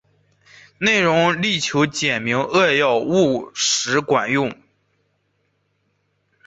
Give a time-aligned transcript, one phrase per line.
[0.79, 4.59] 内容力求简明扼要、务实管用